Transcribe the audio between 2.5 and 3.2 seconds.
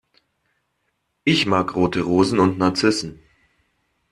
Narzissen.